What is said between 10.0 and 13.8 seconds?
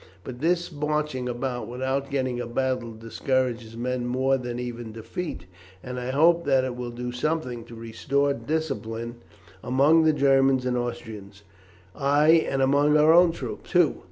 the Germans and Austrians, ay, and among our own troops